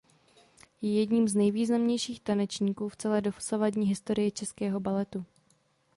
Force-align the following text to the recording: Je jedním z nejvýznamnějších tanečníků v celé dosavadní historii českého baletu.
Je 0.81 0.99
jedním 0.99 1.27
z 1.27 1.35
nejvýznamnějších 1.35 2.21
tanečníků 2.21 2.89
v 2.89 2.95
celé 2.95 3.21
dosavadní 3.21 3.85
historii 3.85 4.31
českého 4.31 4.79
baletu. 4.79 5.25